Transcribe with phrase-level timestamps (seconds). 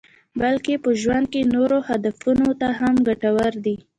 [0.39, 3.75] بلکې په ژوند کې نورو هدفونو ته هم ګټور دي.